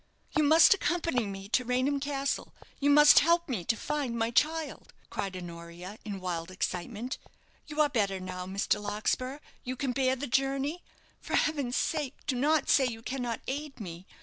[0.35, 4.93] "You must accompany me to Raynham Castle you must help me to find my child!"
[5.11, 7.19] cried Honoria, in wild excitement.
[7.67, 8.81] "You are better now, Mr.
[8.81, 10.81] Larkspur, you can bear the journey?
[11.19, 14.07] For Heaven's sake, do not say you cannot aid me.